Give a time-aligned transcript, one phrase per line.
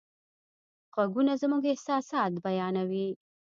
[0.95, 3.07] غږونه زموږ احساسات بیانوي.